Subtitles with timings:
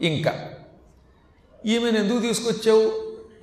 [0.00, 0.34] ఇంకా.
[1.66, 2.92] ఈమెను ఎందుకు తీసుకొచ్చావు?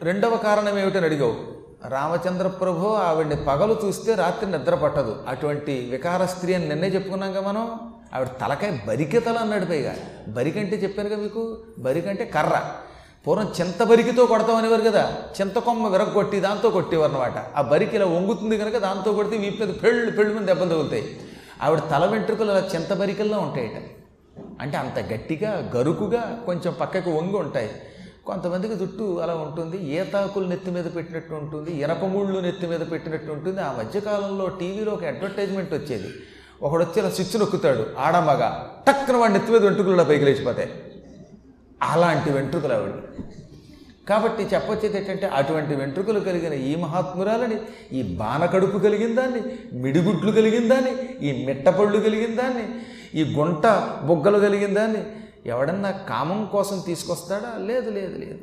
[0.04, 1.58] రెండవ కారణం ఏమిటని అడిగావు.
[1.88, 5.24] రామచంద్ర ప్రభు ఆవిడ్ని పగలు చూస్తే రాత్రి నిద్ర పట్టదు.
[5.28, 7.94] అటువంటి వికార స్త్రీ అని నిన్నే చెప్పుకున్నాక మనం.
[8.16, 9.96] ఆవిడ తలకాయ బరికెతలు అన్నాడు పైగా.
[10.28, 11.58] బరికంటే చెప్పానుగా మీకు?
[11.80, 12.62] బరికంటే కర్ర.
[13.28, 15.18] పూర్వం చింత బరికితో కొడతాం అనేవారు కదా.
[15.42, 19.74] చింత కొమ్మ విరగొట్టి దాంతో కొట్టేవారు అనమాట ఆ బరికి ఇలా వంగుతుంది కనుక దాంతో కొడితే వీపు మీద
[19.84, 21.20] పెళ్ళు పెళ్ళు మీద దెబ్బలు తగులుతాయి.
[21.62, 23.97] ఆవిడ తల వెంట్రుకలు అలా చింత బరికల్లో ఉంటాయట.
[24.62, 27.70] అంటే అంత గట్టిగా గరుకుగా కొంచెం పక్కకు వంగి ఉంటాయి.
[28.26, 33.60] కొంతమందికి జుట్టు అలా ఉంటుంది ఏతాకులు నెత్తి మీద పెట్టినట్టు ఉంటుంది ఇనపముళ్ళు నెత్తి మీద పెట్టినట్టు ఉంటుంది.
[33.62, 36.10] ఆ మధ్యకాలంలో టీవీలో ఒక అడ్వర్టైజ్మెంట్ వచ్చేది.
[36.66, 38.44] ఒకడు వచ్చి ఇలా స్విచ్ నొక్కుతాడు ఆడమగ
[38.88, 40.70] టక్కున వాడి నెత్తి మీద వెంట్రుకలు ఇలా పైకి లేచిపోతాయి
[41.82, 42.94] అలాంటి వెంట్రుకలు ఆవిడ
[44.10, 47.58] కాబట్టి చెప్పొచ్చేది ఏంటంటే అటువంటి వెంట్రుకలు కలిగిన ఈ మహాత్మురాలని
[47.98, 49.42] ఈ బాణకడుపు కలిగిన దాన్ని
[49.84, 50.94] మిడిగుడ్లు కలిగిన దాన్ని
[51.28, 52.66] ఈ మిట్టపళ్ళు కలిగిన దాన్ని
[53.16, 53.68] ఈ గుంట
[54.04, 55.06] బొగ్గలు కలిగిందా అని
[55.46, 57.58] ఎవడన్నా కామం కోసం తీసుకొస్తాడా?
[57.58, 58.40] లేదు లేదు లేదు.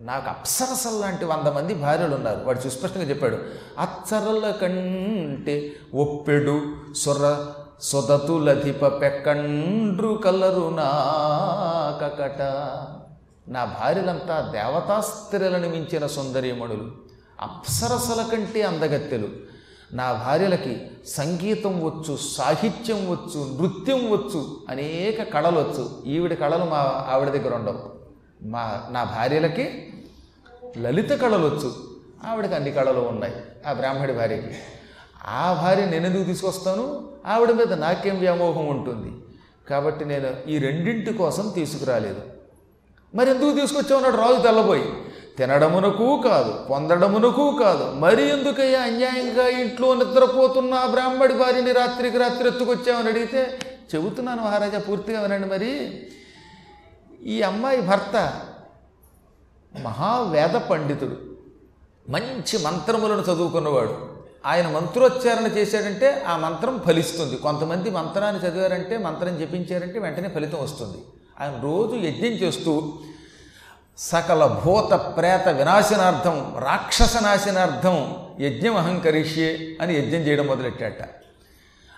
[0.00, 2.40] నాకు అప్సరసల్ లాంటి వంద మంది భార్యలు ఉన్నారు.
[2.44, 3.36] వాడు సుస్పష్టంగా చెప్పాడు
[3.78, 7.46] అచ్చరల కంటే ఒప్పెడు సొర
[7.80, 12.42] సొదతులధిప పెక్కండ్రు కలరు నాకకట.
[13.48, 16.92] నా భార్యలంతా దేవతాస్త్రీలను మించిన సుందరీమణులు
[17.40, 19.47] అప్సరసల కంటే అందగత్తెలు.
[19.92, 26.02] నా భార్యలకి సంగీతం వచ్చు సాహిత్యం వచ్చు నృత్యం వచ్చు అనేక కళలు వచ్చు.
[26.06, 27.80] ఈవిడ కళలు మా ఆవిడ దగ్గర ఉండవు.
[28.48, 29.92] మా నా భార్యలకి
[30.78, 31.74] లలిత కళలు వచ్చు.
[32.26, 33.34] ఆవిడకి అన్ని కళలు ఉన్నాయి
[33.66, 34.54] ఆ బ్రాహ్మడి భార్యకి.
[35.26, 37.08] ఆ భార్య నేనెందుకు తీసుకొస్తాను?
[37.26, 39.12] ఆవిడ మీద నాకేం వ్యామోహం ఉంటుంది?
[39.70, 42.20] కాబట్టి నేను ఈ రెండింటి కోసం తీసుకురాలేదు.
[43.14, 44.02] మరి ఎందుకు తీసుకొచ్చావు?
[44.02, 44.92] అన్నాడు రాజు తెల్లబోయి.
[45.38, 47.92] తినడమునకు కాదు పొందడమునకు కాదు.
[47.92, 53.58] మరి ఎందుకయ్యా అన్యాయంగా ఇంట్లో నిద్రపోతున్న బ్రాహ్మడి భార్యని రాత్రికి రాత్రి ఎత్తుకొచ్చామని అడిగితే
[53.94, 56.02] చెబుతున్నాను మహారాజా పూర్తిగా వినండి మరి.
[57.24, 58.40] ఈ అమ్మాయి భర్త
[59.82, 61.16] మహావేద పండితుడు.
[62.10, 64.08] మంచి మంత్రములను చదువుకున్నవాడు.
[64.46, 67.36] ఆయన మంత్రోచ్చారణ చేశాడంటే ఆ మంత్రం ఫలిస్తుంది.
[67.36, 70.98] కొంతమంది మంత్రాన్ని చదివారంటే మంత్రం జపించారంటే వెంటనే ఫలితం వస్తుంది.
[71.40, 72.92] ఆయన రోజు యజ్ఞం చేస్తూ
[73.98, 81.08] సకల భూత ప్రేత వినాశనార్థం రాక్షస నాశనార్థం యజ్ఞం అహంకరిష్యే అని యజ్ఞం చేయడం మొదలెట్టాట.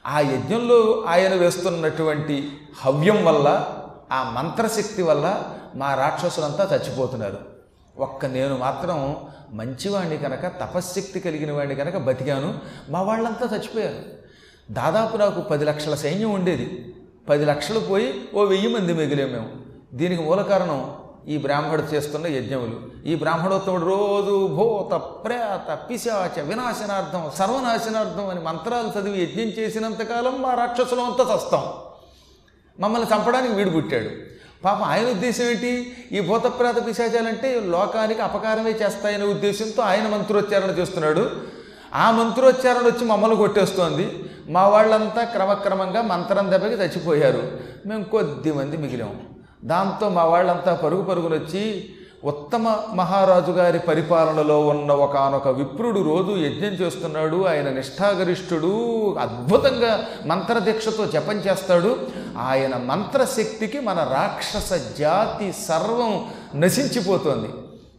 [0.06, 3.68] ఆ యజ్ఞంలో ఆయన వేస్తున్నటువంటి హవ్యం వల్ల
[4.12, 5.42] ఆ మంత్రశక్తి వల్ల
[5.74, 7.38] మా రాక్షసులంతా చచ్చిపోతున్నారు.
[7.96, 9.16] ఒక్క నేను మాత్రం
[9.50, 12.58] మంచివాణ్ణి కనుక తపశ్శక్తి కలిగిన వాడిని కనుక బతికాను
[12.88, 14.02] మా వాళ్ళంతా చచ్చిపోయారు.
[14.70, 16.94] దాదాపు నాకు పది లక్షల సైన్యం ఉండేది.
[17.28, 19.48] పది లక్షలు పోయి ఓ వెయ్యి మంది మిగిలే మేము.
[19.94, 20.94] దీనికి మూల కారణం
[21.28, 23.06] ఈ బ్రాహ్మడు చేస్తున్న యజ్ఞములు.
[23.06, 31.04] ఈ బ్రాహ్మణోత్తముడు రోజు భూత ప్రేత పిశాచ వినాశనార్థం సర్వనాశనార్థం అని మంత్రాలు చదివి యజ్ఞం చేసినంతకాలం మా రాక్షసులం
[31.04, 31.62] అంతా చస్తాం
[32.80, 34.08] మమ్మల్ని చంపడానికి వీడు పుట్టాడు.
[34.64, 35.96] పాపం ఆయన ఉద్దేశం ఏంటి?
[36.12, 41.30] ఈ భూతప్రేత పిశాచాలంటే లోకానికి అపకారమే చేస్తాయనే ఉద్దేశంతో ఆయన మంత్రోచ్చారణ చేస్తున్నాడు.
[41.94, 44.24] ఆ మంత్రోచ్చారణ వచ్చి మమ్మల్ని కొట్టేస్తోంది.
[44.48, 47.60] మా వాళ్ళంతా క్రమక్రమంగా మంత్రం దెబ్బకి చచ్చిపోయారు.
[47.86, 49.29] మేము కొద్ది మంది మిగిలాం.
[49.64, 51.90] దాంతో మా వాళ్ళంతా పరుగు పరుగులు వచ్చి
[52.24, 57.46] ఉత్తమ మహారాజు గారి పరిపాలనలో ఉన్న ఒకనొక విప్రుడు రోజు యజ్ఞం చేస్తున్నాడు.
[57.46, 61.98] ఆయన నిష్ఠాగరిష్ఠుడు అద్భుతంగా మంత్రదీక్షతో జపం చేస్తాడు.
[62.38, 66.26] ఆయన మంత్రశక్తికి మన రాక్షస జాతి సర్వం
[66.60, 67.48] నశించిపోతోంది.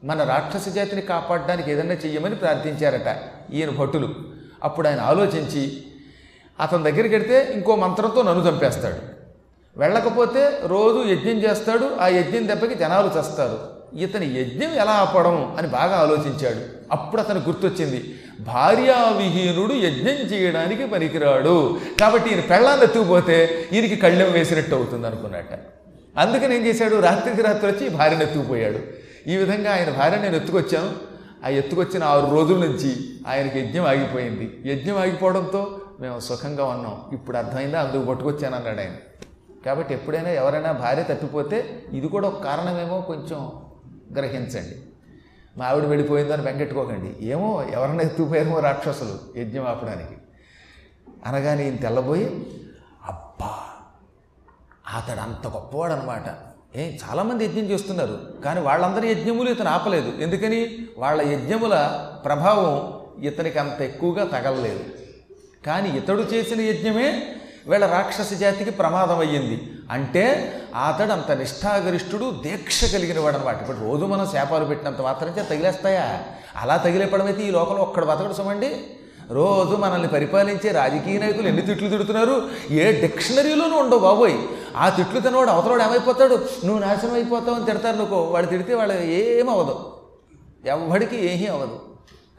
[0.03, 3.17] మన రాక్షస జాతిని కాపాడడానికి ఏదైనా చెయ్యమని ప్రార్థించారట
[3.53, 4.09] ఈయన భటులు.
[4.63, 5.83] అప్పుడు ఆయన ఆలోచించి
[6.59, 9.10] అతని దగ్గరికి వెడితే ఇంకో మంత్రంతో నన్ను చంపేస్తాడు.
[9.77, 13.59] వెళ్ళకపోతే రోజు యజ్ఞం చేస్తాడు ఆ యజ్ఞం దెబ్బకి జనాలు చస్తారు.
[13.97, 16.59] ఇతని యజ్ఞం ఎలా ఆపడం అని బాగా ఆలోచించాడు.
[16.91, 21.79] అప్పుడు అతను గుర్తొచ్చింది భార్యావిహీనుడు యజ్ఞం చేయడానికి పనికిరాడు.
[22.01, 25.59] కాబట్టి ఈయన పెళ్ళాన్ని ఎత్తుకుపోతే ఈయనకి కళ్ళెం వేసినట్టు అవుతుంది అనుకున్నట్ట
[26.17, 26.95] అందుకని ఏం చేశాడు?
[26.95, 28.79] రాత్రికి రాత్రి వచ్చి భార్యను ఎత్తుకుపోయాడు.
[29.29, 30.91] ఈ విధంగా ఆయన భార్య నేను ఎత్తుకొచ్చాను.
[31.45, 32.95] ఆ ఎత్తుకొచ్చిన ఆరు రోజుల నుంచి
[33.27, 34.61] ఆయనకి యజ్ఞం ఆగిపోయింది.
[34.65, 37.01] యజ్ఞం ఆగిపోవడంతో మేము సుఖంగా ఉన్నాం.
[37.13, 37.79] ఇప్పుడు అర్థమైందా?
[37.79, 38.89] అందుకు పట్టుకొచ్చాను అన్నాడు ఆయన.
[39.65, 43.51] కాబట్టి ఎప్పుడైనా ఎవరైనా భార్య తప్పిపోతే ఇది కూడా ఒక కారణమేమో కొంచెం
[44.15, 44.75] గ్రహించండి.
[45.57, 50.17] మా ఆవిడ వెళ్ళిపోయిందని వెంకెట్టుకోకండి ఏమో ఎవరైనా ఎత్తుకుపోయారేమో రాక్షసులు యజ్ఞం ఆపడానికి
[51.25, 52.25] అనగానే ఈయన తెల్లబోయి
[53.07, 53.51] అబ్బా
[54.97, 60.21] అతడు అంత గొప్పవాడు అనమాట ఏ చాలామంది యజ్ఞం చేస్తున్నారు కానీ వాళ్ళందరి యజ్ఞములు ఇతను ఆపలేదు.
[60.21, 60.77] ఎందుకని?
[60.97, 61.75] వాళ్ళ యజ్ఞముల
[62.25, 64.83] ప్రభావం ఇతనికి అంత ఎక్కువగా తగలలేదు.
[65.65, 67.35] కానీ ఇతడు చేసిన యజ్ఞమే
[67.67, 69.71] వీళ్ళ రాక్షస జాతికి ప్రమాదం అయ్యింది.
[69.91, 70.53] అంటే
[70.87, 76.23] అతడు అంత నిష్ఠాగరిష్ఠుడు దీక్ష కలిగిన వాడు అనమాట ఇప్పుడు రోజు మనం శాపాలు పెట్టినంత మాత్రం తగిలేస్తాయా?
[76.55, 78.83] అలా తగిలేపడమైతే ఈ లోకంలో ఒక్కడ బతకడు సమండి.
[79.31, 82.49] రోజు మనల్ని పరిపాలించే రాజకీయ నాయకులు ఎన్ని తిట్లు తిడుతున్నారు?
[82.71, 84.37] ఏ డిక్షనరీలోనూ ఉండవు బాబోయ్.
[84.77, 86.45] ఆ తిట్లు తినవాడు అవతలవాడు ఏమైపోతాడు?
[86.65, 89.91] నువ్వు నాశనం అయిపోతావు అని తిడతారు నువ్వు వాడు తిడితే వాళ్ళు ఏమవదు
[90.65, 91.79] ఎవ్వడికి ఏమీ అవ్వదు.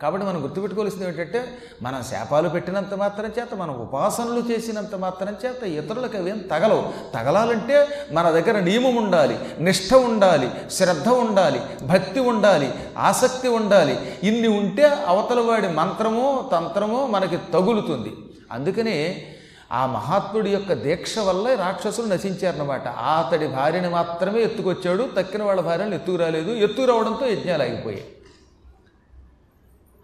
[0.03, 1.41] కాబట్టి మనం గుర్తుపెట్టుకోవాల్సింది ఏంటంటే
[1.83, 6.85] మనం శాపాలు పెట్టినంత మాత్రం చేత మనం ఉపాసనలు చేసినంత మాత్రం చేత ఇతరులకు అవేం తగలవు.
[7.15, 7.77] తగలాలంటే
[8.13, 13.99] మన దగ్గర నియమం ఉండాలి నిష్ఠ ఉండాలి శ్రద్ధ ఉండాలి భక్తి ఉండాలి ఆసక్తి ఉండాలి.
[14.23, 18.13] ఇన్ని ఉంటే అవతల వాడి మంత్రమో తంత్రమో మనకి తగులుతుంది.
[18.53, 19.27] అందుకనే
[19.73, 22.89] ఆ మహాత్ముడి యొక్క దీక్ష వల్ల రాక్షసులు నశించారన్నమాట.
[22.89, 28.05] అతడి భార్యని మాత్రమే ఎత్తుకొచ్చాడు తక్కిన వాళ్ళ భార్యను ఎత్తుకు రాలేదు ఎత్తుకు రావడంతో యజ్ఞాలు ఆగిపోయాయి.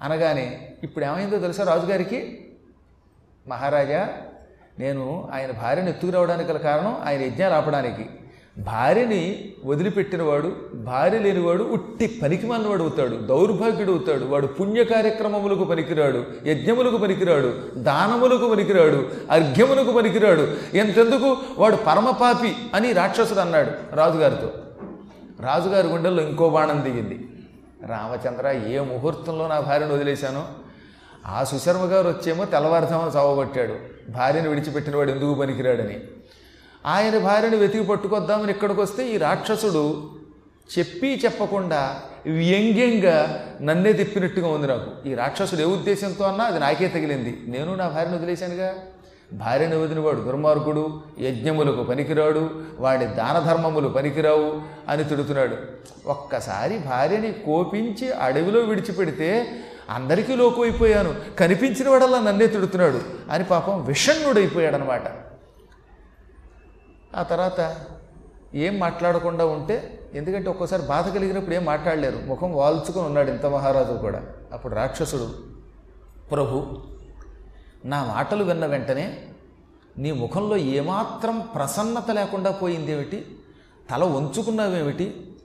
[0.03, 2.45] అనగానే ఇప్పుడు ఏమైందో తెలుసా రాజుగారికి?
[3.49, 4.09] మహారాజా
[4.79, 8.06] నేను ఆయన భార్యను ఎత్తుకురావడానికి గల కారణం ఆయన యజ్ఞాలు ఆపడానికి.
[8.59, 12.47] భార్యని వదిలిపెట్టినవాడు భార్య లేనివాడు ఉట్టి పనికి
[12.83, 14.25] అవుతాడు దౌర్భాగ్యుడు అవుతాడు.
[14.25, 20.49] వాడు పుణ్య కార్యక్రమములకు పనికిరాడు యజ్ఞములకు పనికిరాడు దానములకు పనికిరాడు అర్ఘ్యములకు పనికిరాడు.
[20.75, 21.37] ఎంతెందుకు?
[21.59, 24.53] వాడు పరమపాపి అని రాక్షసుడు అన్నాడు రాజుగారితో.
[25.41, 27.29] రాజుగారి గుండెల్లో ఇంకో బాణం దిగింది.
[27.87, 30.49] రామచంద్ర ఏ ముహూర్తంలో నా భార్యను వదిలేశానో?
[31.27, 33.77] ఆ సుశర్మ గారు వచ్చేమో తెల్లవారుజామున చావబట్టాడు
[34.11, 36.01] భార్యను విడిచిపెట్టిన వాడు ఎందుకు పనికిరాడని.
[36.87, 40.11] ఆయన భార్యను వెతికి పట్టుకొద్దామని ఇక్కడికి వస్తే ఈ రాక్షసుడు
[40.79, 45.09] చెప్పి చెప్పకుండా వ్యంగ్యంగా నన్నే తిప్పినట్టుగా ఉంది నాకు.
[45.09, 47.43] ఈ రాక్షసుడు ఏ ఉద్దేశంతో అన్నా అది నాకే తగిలింది.
[47.47, 48.75] నేను నా భార్యను వదిలేశానుగా?
[49.33, 55.57] భార్యను వదిలినవాడు దుర్మార్గుడు యజ్ఞములకు పనికిరాడు వాడి దాన ధర్మములు పనికిరావు అని తిడుతున్నాడు.
[56.07, 59.51] ఒక్కసారి భార్యని కోపించి అడవిలో విడిచిపెడితే
[59.91, 65.03] అందరికీ లోకు అయిపోయాను కనిపించిన వాడల్లా నన్నే తిడుతున్నాడు అని పాపం విషణ్ణుడైపోయాడనమాట.
[67.17, 67.77] ఆ తర్వాత
[68.55, 72.19] ఏం మాట్లాడకుండా ఉంటే ఎందుకంటే ఒక్కోసారి బాధ కలిగినప్పుడు ఏం మాట్లాడలేరు.
[72.27, 74.23] ముఖం వాల్చుకొని ఉన్నాడు ఇంత మహారాజు కూడా.
[74.53, 75.29] అప్పుడు రాక్షసుడు
[76.31, 76.77] ప్రభు
[77.85, 79.25] నా మాటలు విన్న వెంటనే
[79.99, 83.39] నీ ముఖంలో ఏమాత్రం ప్రసన్నత లేకుండా పోయిందేమిటి?
[83.91, 85.37] తల వంచుకున్నావేమిటి?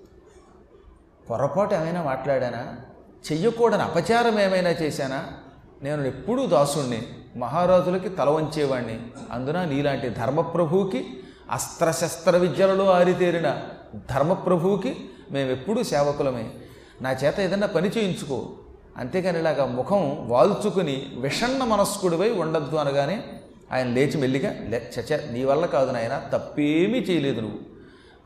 [1.30, 2.76] పొరపాటు ఏమైనా మాట్లాడానా?
[3.32, 5.28] చెయ్యకూడని అపచారం ఏమైనా చేశానా?
[5.84, 9.00] నేను ఎప్పుడూ దాసుణ్ణి మహారాజులకి తల వంచేవాణ్ణి.
[9.32, 13.60] అందున నీలాంటి ధర్మప్రభువుకి అస్త్రశస్త్ర విద్యలలో ఆరితేరిన
[14.10, 16.50] ధర్మప్రభువుకి మేమెప్పుడూ సేవకులమే.
[17.02, 18.50] నా చేత ఏదన్నా పని చేయించుకో.
[18.98, 23.24] అంతేకాని ఇలాగా ముఖం వాల్చుకుని విషన్న మనస్కుడివై ఉండద్దు అనగానే
[23.72, 27.60] ఆయన లేచి మెల్లిగా లే చచ నీ వల్ల కాదు నాయన తప్పేమీ చేయలేదు నువ్వు.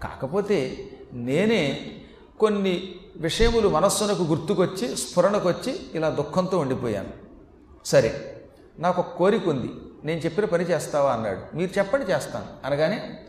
[0.04, 0.78] కాకపోతే
[1.14, 1.92] నేనే
[2.40, 7.10] కొన్ని విషయములు మనస్సునకు గుర్తుకొచ్చి స్ఫురణకొచ్చి ఇలా దుఃఖంతో ఉండిపోయాను.
[7.86, 8.42] సరే
[8.80, 9.70] నాకు ఒక కోరిక ఉంది.
[10.04, 11.14] నేను చెప్పిన పని చేస్తావా?
[11.14, 11.58] అన్నాడు.
[11.58, 12.46] మీరు చెప్పండి చేస్తాను.
[12.66, 13.20] అనగానే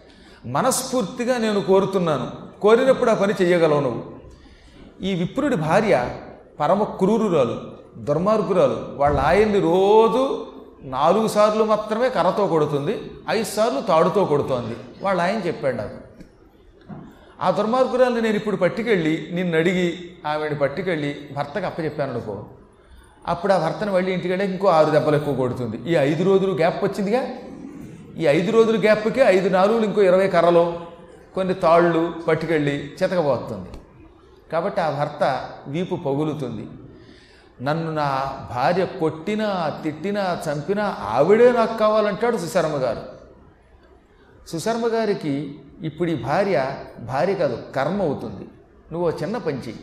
[0.46, 2.61] మనస్ఫూర్తిగా నేను కోరుతున్నాను.
[2.61, 4.19] కోరినప్పుడు ఆ పని చెయ్యగలవు నువ్వు.
[5.02, 6.11] ఈ విప్రుడి భార్య
[6.61, 7.61] పరమ క్రూరురాలు
[7.99, 8.89] దుర్మార్గురాలు.
[8.97, 10.47] వాళ్ళ ఆయన్ని రోజు
[10.83, 14.77] నాలుగు సార్లు మాత్రమే కర్రతో కొడుతుంది ఐదు సార్లు తాడుతో కొడుతోంది.
[15.03, 16.09] వాళ్ళ ఆయన చెప్పాడు నాకు.
[17.41, 22.45] ఆ దుర్మార్గురాల్ని నేను ఇప్పుడు పట్టుకెళ్ళి నిన్ను అడిగి ఆమెని పట్టుకెళ్ళి భర్తకు అప్పచెప్పాను అనుకో.
[23.29, 25.91] అప్పుడు ఆ భర్తను మళ్ళీ ఇంటికి వెళ్ళి ఇంకో ఆరు దెబ్బలు ఎక్కువ కొడుతుంది.
[25.91, 27.29] ఈ ఐదు రోజులు గ్యాప్ వచ్చిందిగా?
[28.19, 30.75] ఈ ఐదు రోజుల గ్యాప్కి ఐదు నాలుగులు ఇంకో ఇరవై కర్రలు
[31.35, 33.78] కొన్ని తాళ్ళు పట్టుకెళ్ళి చితకబోతుంది.
[34.53, 36.67] కాబట్టి ఆ భర్త వీపు పగులుతుంది.
[37.65, 38.06] నన్ను నా
[38.55, 43.03] భార్య కొట్టినా తిట్టినా చంపినా ఆవిడే నాకు కావాలంటాడు సుశర్మ గారు.
[44.49, 48.49] సుశర్మ గారికి ఇప్పుడు ఈ భార్య భార్య కాదు కర్మ అవుతుంది.
[48.93, 49.75] నువ్వు చిన్న పంచి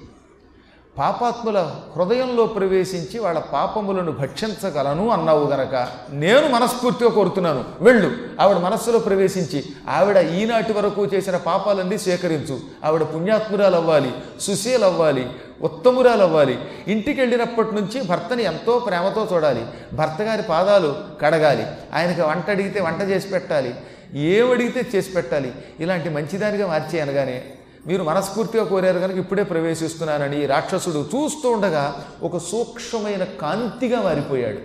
[0.97, 7.65] పాపాత్ముల హృదయంలో ప్రవేశించి వాళ్ళ పాపములను భక్షించగలను అన్నావు గనక నేను మనస్ఫూర్తిగా కోరుతున్నాను.
[7.81, 8.11] వెళ్ళు.
[8.41, 15.29] ఆవిడ మనస్సులో ప్రవేశించి ఆవిడ ఈనాటి వరకు చేసిన పాపాలన్నీ స్వీకరించు ఆవిడ పుణ్యాత్మురాలు అవ్వాలి సుశీలు అవ్వాలి
[15.61, 19.65] ఉత్తమురాలు అవ్వాలి ఇంటికి వెళ్ళినప్పటి నుంచి భర్తని ఎంతో ప్రేమతో చూడాలి.
[19.93, 21.67] భర్త గారి పాదాలు కడగాలి.
[21.93, 23.75] ఆయనకి వంట అడిగితే వంట చేసి పెట్టాలి.
[24.13, 25.51] ఏమడిగితే చేసి పెట్టాలి.
[25.79, 27.43] ఇలాంటి మంచిదానిగా మార్చే అనగానే
[27.87, 34.57] మీరు మనస్ఫూర్తిగా కోరారు కనుక ఇప్పుడే ప్రవేశిస్తున్నానని ఈ రాక్షసుడు చూస్తూ ఉండగా ఒక సూక్ష్మమైన కాంతిగా మారిపోయాడు.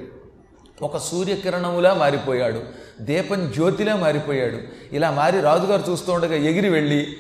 [0.82, 2.62] ఒక సూర్యకిరణములా మారిపోయాడు.
[3.00, 4.58] దీపం జ్యోతిలా మారిపోయాడు.
[4.92, 7.16] ఇలా మారి రాజుగారు చూస్తూ ఉండగా ఎగిరి వెళ్ళి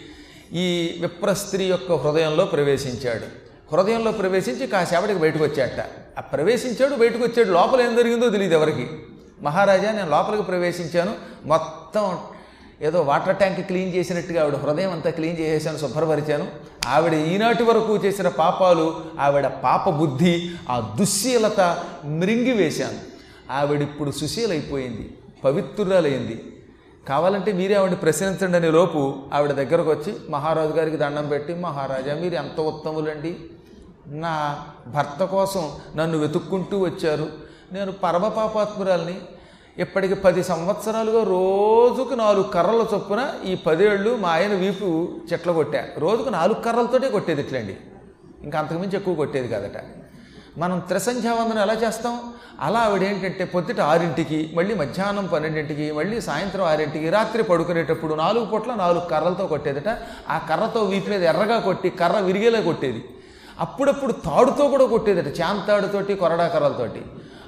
[0.52, 3.50] ఈ విప్ర స్త్రీ యొక్క హృదయంలో ప్రవేశించాడు.
[3.74, 5.86] హృదయంలో ప్రవేశించి కాసేపటికి బయటకు వచ్చాట
[6.18, 8.88] ఆ ప్రవేశించాడు బయటకు వచ్చాడు లోపల ఏం జరిగిందో తెలియదు ఎవరికి.
[9.42, 11.14] మహారాజా నేను లోపలికి ప్రవేశించాను.
[11.44, 12.18] మొత్తం
[12.82, 16.46] ఏదో వాటర్ ట్యాంక్ క్లీన్ చేసినట్టుగా ఆవిడ హృదయం అంతా క్లీన్ చేసేసాను శుభ్రపరిచాను
[16.86, 21.60] ఆవిడ ఈనాటి వరకు చేసిన పాపాలు ఆవిడ పాప బుద్ధి ఆ దుశ్శీలత
[22.04, 23.00] మృంగి వేశాను.
[23.52, 26.44] ఆవిడ ఇప్పుడు సుశీలైపోయింది పవిత్రురాలైంది.
[27.08, 32.34] కావాలంటే మీరే ఆవిడ ప్రశ్నించండి అనే లోపు ఆవిడ దగ్గరకు వచ్చి మహారాజు గారికి దండం పెట్టి మహారాజా మీరు
[32.34, 33.36] ఎంత ఉత్తములండి?
[34.06, 37.28] నా భర్త కోసం నన్ను వెతుక్కుంటూ వచ్చారు.
[37.72, 39.14] నేను పరమ పాపాత్మురాల్ని
[39.78, 45.84] ఇప్పటికి పది సంవత్సరాలుగా రోజుకు నాలుగు కర్రల చొప్పున ఈ పదేళ్ళు మా ఆయన వీపు చెట్ల కొట్టా.
[45.98, 47.76] రోజుకు నాలుగు కర్రలతోటే కొట్టేది ఇట్లండి.
[48.42, 49.82] ఇంకా అంతకుమించి ఎక్కువ కొట్టేది కాదట.
[50.58, 52.20] మనం త్రిసంధ్యావందనం ఎలా చేస్తాం?
[52.60, 58.74] అలా ఆవిడ ఏంటంటే పొద్దుట ఆరింటికి మళ్ళీ మధ్యాహ్నం పన్నెండింటికి మళ్ళీ సాయంత్రం ఆరింటికి రాత్రి పడుకునేటప్పుడు నాలుగు పూట్ల
[58.74, 59.88] నాలుగు కర్రలతో కొట్టేదట.
[60.30, 63.04] ఆ కర్రతో వీపు మీద ఎర్రగా కొట్టి కర్ర విరిగేలా కొట్టేది.
[63.60, 65.40] అప్పుడప్పుడు తాడుతో కూడా కొట్టేదట.
[65.40, 67.02] చాంతాడుతోటి కొరడా కర్రలతోటి.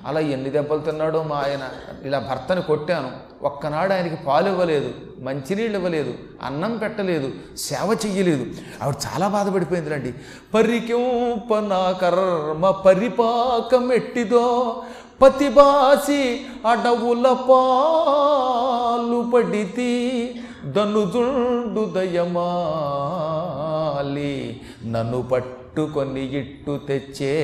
[0.07, 1.69] అలా ఎన్ని దెబ్బలు తిన్నాడో మా ఆయన.
[2.05, 3.11] ఇలా భర్తను కొట్టాను.
[3.43, 8.47] ఒక్కనాడు ఆయనకి పాలు ఇవ్వలేదు మంచినీళ్ళు ఇవ్వలేదు అన్నం పెట్టలేదు సేవ చెయ్యలేదు.
[8.83, 10.15] ఆవిడ చాలా బాధపడిపోయిందిలండి.
[10.55, 14.83] పరికింపన కర్మ పరిపాకమెట్టిదో
[15.23, 24.61] పతిబాసి అడవుల పాలు పడితి దనుదుండు దయమాలి.
[24.87, 27.35] నన్ను పట్టి పట్టుకొని ఇట్టు తెచ్చే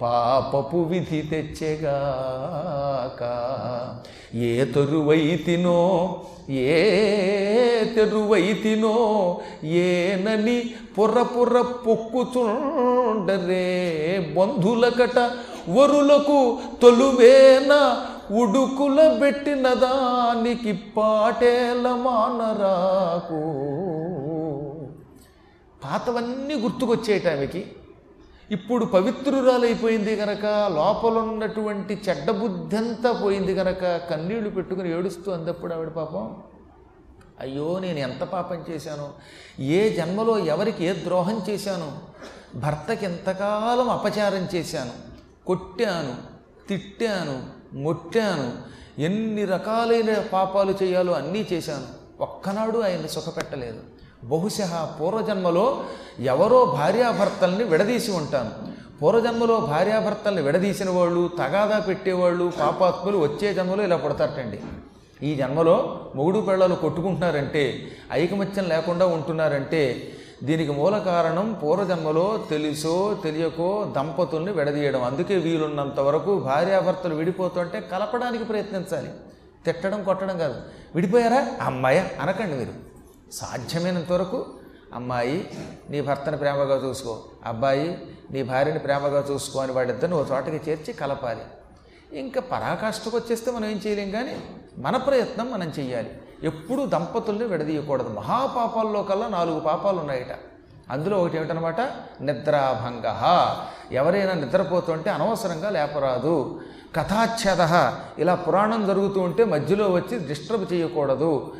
[0.00, 3.22] పాపపు విధి తెచ్చెగాక.
[4.48, 5.78] ఏ తరువైతినో
[6.50, 6.76] ఏ
[7.94, 8.92] తెరువైతినో
[9.84, 10.58] ఏనని
[10.98, 13.64] పుర్ర పుర్ర పొక్కుచుండరే
[14.36, 15.18] బంధులకట
[15.76, 16.40] వరులకు
[16.82, 17.72] తొలువేన
[18.42, 23.42] ఉడుకుల పెట్టిన దానికి పాటేల మానరాకు.
[25.88, 27.72] పాతవన్నీ గుర్తుకొచ్చే టైంకి.
[28.50, 36.42] ఇప్పుడు పవిత్రురాలైపోయింది గనక లోపలున్నటువంటి చెడ్డ బుద్ధంతా పోయింది గనక కన్నీళ్ళు పెట్టుకుని ఏడుస్తూ అందప్పుడు ఆవిడ పాపం
[37.40, 39.12] అయ్యో నేను ఎంత పాపం చేశాను?
[39.62, 41.98] ఏ జన్మలో ఎవరికి ఏ ద్రోహం చేశాను?
[42.58, 44.90] భర్తకి ఎంతకాలం అపచారం చేశాను?
[45.46, 46.16] కొట్టాను
[46.68, 47.42] తిట్టాను
[47.76, 48.52] మొట్టాను
[49.00, 51.86] ఎన్ని రకాలైన పాపాలు చేయాలో అన్నీ చేశాను.
[52.22, 53.97] ఒక్కనాడు ఆయన్ని సుఖపెట్టలేదు.
[54.24, 55.84] బహుశా పూర్వజన్మలో
[56.20, 58.50] ఎవరో భార్యాభర్తల్ని విడదీసి ఉంటాను.
[59.02, 64.60] పూర్వజన్మలో భార్యాభర్తల్ని విడదీసిన వాళ్ళు తగాదా పెట్టేవాళ్ళు పాపాత్ములు వచ్చే జన్మలో ఇలా పుడతారటండి.
[65.26, 70.12] ఈ జన్మలో మొగుడు పిల్లలు కొట్టుకుంటున్నారంటే ఐకమత్యం లేకుండా ఉంటున్నారంటే
[70.44, 75.02] దీనికి మూల కారణం పూర్వజన్మలో తెలుసో తెలియకో దంపతుల్ని విడదీయడం.
[75.02, 79.10] అందుకే వీలున్నంత వరకు భార్యాభర్తలు విడిపోతుంటే కలపడానికి ప్రయత్నించాలి.
[79.64, 80.54] తిట్టడం కొట్టడం కాదు.
[80.94, 81.48] విడిపోయారా?
[81.62, 82.04] అమ్మాయ?
[82.20, 82.87] అనకండి మీరు.
[83.32, 84.46] సాధ్యమైనంత వరకు
[84.94, 85.50] అమ్మాయి
[85.90, 87.22] నీ భర్తని ప్రేమగా చూసుకో.
[87.44, 91.40] అబ్బాయి నీ భార్యని ప్రేమగా చూసుకో అని వాడిద్దరిని ఓ చోటకి చేర్చి కలపాలి.
[92.18, 94.36] ఇంకా పరాకాష్ఠకు వచ్చేస్తే మనం ఏం చేయలేం కానీ
[94.78, 96.10] మన ప్రయత్నం మనం చెయ్యాలి.
[96.42, 98.08] ఎప్పుడూ దంపతుల్ని విడదీయకూడదు.
[98.08, 100.38] మహాపాపాల్లో కల్లా నాలుగు పాపాలు ఉన్నాయట
[100.90, 101.80] అందులో ఒకటి ఏమిటనమాట?
[102.20, 103.02] నిద్రాభంగ.
[103.92, 106.60] ఎవరైనా నిద్రపోతుంటే అనవసరంగా లేపరాదు.
[106.96, 107.92] కథాచ్ఛేద.
[108.18, 111.56] ఇలా పురాణం జరుగుతూ ఉంటే మధ్యలో వచ్చి డిస్టర్బ్ చేయకూడదు.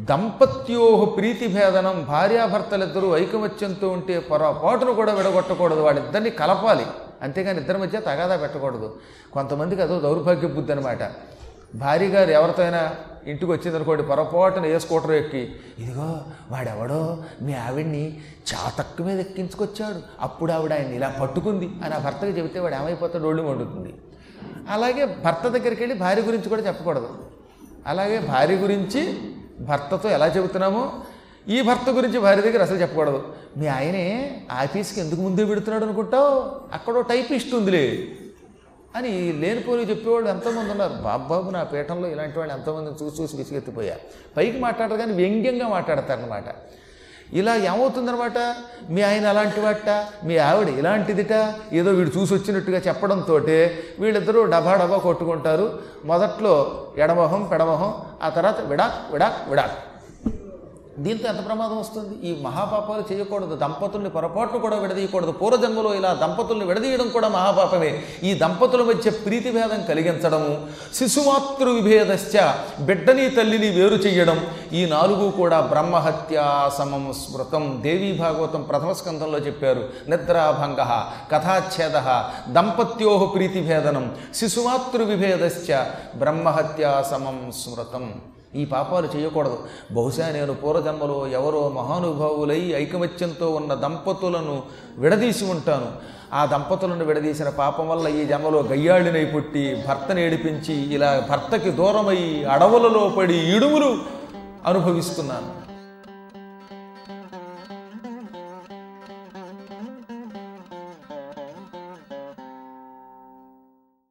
[0.00, 5.80] దంపత్యో ప్రీతిభేదనం భార్యాభర్తలిద్దరూ ఐకమత్యంతో ఉంటే పొరపాటును కూడా విడగొట్టకూడదు.
[5.80, 6.86] వాళ్ళిద్దరిని కలపాలి.
[7.22, 8.96] అంతేగాని ఇద్దరి మధ్య తగాదా పెట్టకూడదు.
[9.32, 10.98] కొంతమందికి అదో దౌర్భాగ్య బుద్ధి అనమాట
[11.74, 12.94] భార్య గారు ఎవరితో అయినా
[13.26, 16.20] ఇంటికి వచ్చిందనుకోండి పొరపాటున ఏ స్కూటర్ ఎక్కి ఇదిగో
[16.50, 18.20] వాడెవడో మీ ఆవిడ్ని
[18.54, 19.98] చాతక్కు మీద ఎక్కించుకొచ్చాడు.
[20.20, 23.28] అప్పుడు ఆవిడ ఆయన ఇలా పట్టుకుంది అని ఆ భర్తకి చెబితే వాడు ఏమైపోతాడు?
[23.28, 23.94] ఒళ్ళు వండుతుంది
[24.70, 27.08] అలాగే భర్త దగ్గరికి వెళ్ళి భార్య గురించి కూడా చెప్పకూడదు.
[27.86, 29.18] అలాగే భార్య గురించి
[29.64, 30.82] భర్తతో ఎలా చెబుతున్నామో
[31.48, 33.20] ఈ భర్త గురించి భార్య దగ్గర అసలు చెప్పకూడదు.
[33.56, 34.04] మీ ఆయనే
[34.50, 36.30] ఆఫీస్కి ఎందుకు ముందే పెడుతున్నాడు అనుకుంటావు?
[36.72, 38.08] అక్కడో టైపిస్ట్ ఉందిలే
[38.96, 40.92] అని లేనిపోని చెప్పేవాళ్ళు ఎంతోమంది ఉన్నారు.
[40.92, 44.00] బాబాబు నా పీఠంలో ఇలాంటి వాళ్ళు ఎంతోమందిని చూసి చూసి విసిగెత్తిపోయారు
[44.36, 46.48] పైకి మాట్లాడరు కానీ వ్యంగ్యంగా మాట్లాడతారనమాట
[47.34, 48.38] ఇలా ఏమవుతుందనమాట
[48.90, 49.90] మీ ఆయన అలాంటి వాట
[50.24, 51.34] మీ ఆవిడ ఇలాంటిదిట?
[51.72, 53.34] ఏదో వీడు చూసి వచ్చినట్టుగా చెప్పడంతో
[53.98, 55.78] వీళ్ళిద్దరూ డబా డబా కొట్టుకుంటారు.
[56.04, 56.54] మొదట్లో
[56.98, 59.72] ఎడమొహం పెడమొహం ఆ తర్వాత విడాక్ విడాక్ విడాక్.
[60.98, 62.28] దీంతో ఎంత ప్రమాదం వస్తుంది?
[62.28, 63.56] ఈ మహాపాపాలు చేయకూడదు.
[63.56, 65.30] దంపతుల్ని పొరపాట్లు కూడా విడదీయకూడదు.
[65.30, 68.02] పూర్వజన్మలో ఇలా దంపతుల్ని విడదీయడం కూడా మహాపాపమే.
[68.22, 72.40] ఈ దంపతుల మధ్య ప్రీతిభేదం కలిగించడము శిశుమాతృ విభేదశ్చ
[72.80, 77.78] బిడ్డని తల్లిని వేరు చెయ్యడం ఈ నాలుగు కూడా బ్రహ్మహత్యా సమం స్మృతం.
[77.82, 79.88] దేవీ భాగవతం ప్రథమ స్కంధంలో చెప్పారు.
[80.08, 82.24] నిద్రాభంగ కథాచ్ఛేద
[82.54, 85.84] దంపత్యో ప్రీతిభేదనం శిశుమాతృ విభేదశ్చ
[86.16, 88.12] బ్రహ్మహత్యా సమం స్మృతం.
[88.56, 89.58] ఈ పాపాలు చేయకూడదు.
[89.92, 94.62] బహుశా నేను పూర్వజన్మలో ఎవరో మహానుభావులై ఐకమత్యంతో ఉన్న దంపతులను
[94.98, 96.14] విడదీసి ఉంటాను.
[96.32, 103.12] ఆ దంపతులను విడదీసిన పాపం వల్ల ఈ జన్మలో గయ్యాళినై పుట్టి భర్తను ఏడిపించి ఇలా భర్తకి దూరమై అడవులలో
[103.16, 103.98] పడి ఇడుములు
[104.66, 105.63] అనుభవిస్తున్నాను.